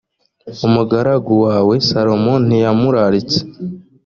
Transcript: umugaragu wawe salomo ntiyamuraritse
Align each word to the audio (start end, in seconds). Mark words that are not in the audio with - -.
umugaragu 0.67 1.33
wawe 1.45 1.75
salomo 1.89 2.33
ntiyamuraritse 2.45 3.39